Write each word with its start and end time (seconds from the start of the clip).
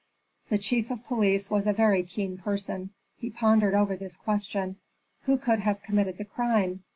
The 0.49 0.57
chief 0.57 0.89
of 0.89 1.05
police 1.05 1.51
was 1.51 1.67
a 1.67 1.73
very 1.73 2.01
keen 2.01 2.35
person; 2.39 2.89
he 3.17 3.29
pondered 3.29 3.75
over 3.75 3.95
this 3.95 4.17
question, 4.17 4.77
Who 5.25 5.37
could 5.37 5.59
have 5.59 5.83
committed 5.83 6.17
the 6.17 6.25
crime? 6.25 6.83